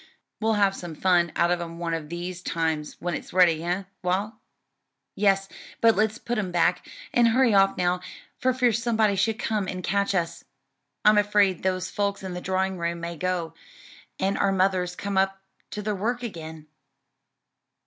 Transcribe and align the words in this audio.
"We'll 0.39 0.53
have 0.53 0.75
some 0.75 0.95
fun 0.95 1.31
out 1.35 1.51
of 1.51 1.61
'em 1.61 1.77
one 1.77 1.93
of 1.93 2.09
these 2.09 2.41
times 2.41 2.95
when 2.99 3.13
it's 3.13 3.33
ready, 3.33 3.63
eh, 3.63 3.83
Wal?" 4.01 4.35
"Yes, 5.13 5.47
but 5.79 5.95
let's 5.95 6.17
put 6.17 6.39
'em 6.39 6.51
back, 6.51 6.89
and 7.13 7.27
hurry 7.27 7.53
off 7.53 7.77
now, 7.77 8.01
for 8.39 8.51
fear 8.51 8.71
somebody 8.73 9.15
should 9.15 9.37
come 9.37 9.67
and 9.67 9.83
catch 9.83 10.15
us. 10.15 10.43
I'm 11.05 11.19
afraid 11.19 11.61
those 11.61 11.91
folks 11.91 12.23
in 12.23 12.33
the 12.33 12.41
drawing 12.41 12.79
room 12.79 12.99
may 12.99 13.15
go, 13.15 13.53
and 14.17 14.39
our 14.39 14.51
mothers 14.51 14.95
come 14.95 15.19
up 15.19 15.39
to 15.69 15.83
their 15.83 15.93
work 15.93 16.23
again." 16.23 16.65